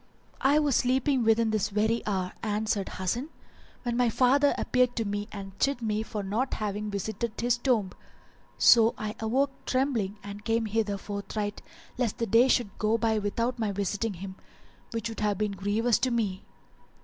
[0.41, 3.29] "I was sleeping within this very hour," answered Hasan,
[3.83, 7.91] "when my father appeared to me and chid me for not having visited his tomb;
[8.57, 11.61] so I awoke trembling and came hither forthright
[11.99, 14.37] lest the day should go by without my visiting him,
[14.89, 16.45] which would have been grievous to me."